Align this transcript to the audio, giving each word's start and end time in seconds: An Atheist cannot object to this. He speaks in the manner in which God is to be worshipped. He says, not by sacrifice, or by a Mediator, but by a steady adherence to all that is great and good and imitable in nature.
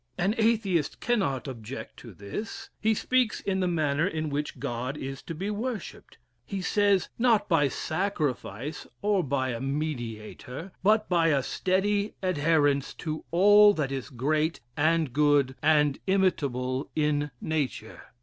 An 0.17 0.33
Atheist 0.39 0.99
cannot 0.99 1.47
object 1.47 1.97
to 1.97 2.11
this. 2.11 2.71
He 2.79 2.95
speaks 2.95 3.39
in 3.39 3.59
the 3.59 3.67
manner 3.67 4.07
in 4.07 4.31
which 4.31 4.57
God 4.59 4.97
is 4.97 5.21
to 5.21 5.35
be 5.35 5.51
worshipped. 5.51 6.17
He 6.43 6.59
says, 6.59 7.09
not 7.19 7.47
by 7.47 7.67
sacrifice, 7.67 8.87
or 9.03 9.23
by 9.23 9.49
a 9.49 9.59
Mediator, 9.61 10.71
but 10.81 11.07
by 11.07 11.27
a 11.27 11.43
steady 11.43 12.15
adherence 12.23 12.95
to 12.95 13.25
all 13.29 13.75
that 13.75 13.91
is 13.91 14.09
great 14.09 14.59
and 14.75 15.13
good 15.13 15.53
and 15.61 15.99
imitable 16.07 16.89
in 16.95 17.29
nature. 17.39 18.01